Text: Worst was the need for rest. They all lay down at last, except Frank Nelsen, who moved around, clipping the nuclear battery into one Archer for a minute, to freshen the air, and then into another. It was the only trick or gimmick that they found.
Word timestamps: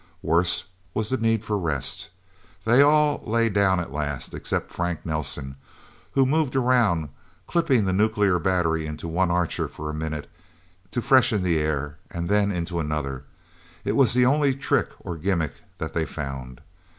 Worst 0.23 0.63
was 0.95 1.09
the 1.09 1.17
need 1.17 1.43
for 1.43 1.59
rest. 1.59 2.09
They 2.65 2.81
all 2.81 3.21
lay 3.23 3.49
down 3.49 3.79
at 3.79 3.93
last, 3.93 4.33
except 4.33 4.71
Frank 4.71 5.05
Nelsen, 5.05 5.57
who 6.13 6.25
moved 6.25 6.55
around, 6.55 7.09
clipping 7.45 7.85
the 7.85 7.93
nuclear 7.93 8.39
battery 8.39 8.87
into 8.87 9.07
one 9.07 9.29
Archer 9.29 9.67
for 9.67 9.91
a 9.91 9.93
minute, 9.93 10.27
to 10.89 11.03
freshen 11.03 11.43
the 11.43 11.59
air, 11.59 11.99
and 12.09 12.29
then 12.29 12.51
into 12.51 12.79
another. 12.79 13.25
It 13.85 13.95
was 13.95 14.15
the 14.15 14.25
only 14.25 14.55
trick 14.55 14.89
or 15.01 15.17
gimmick 15.17 15.53
that 15.77 15.93
they 15.93 16.05
found. 16.05 16.61